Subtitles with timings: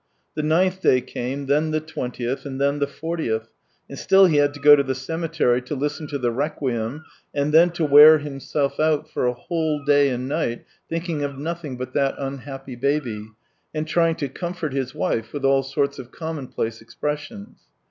[0.33, 3.51] The ninth day came, then the twentieth, and then the fortieth,
[3.87, 7.53] and still he had to go to the cemetery to" listen to the requiem, and
[7.53, 11.77] then to wear himself out for a whole day and night think ing of nothing
[11.77, 13.27] but that unhappy baby,
[13.75, 17.59] and trying to comfort his wife with all sorts of commonplace expressions.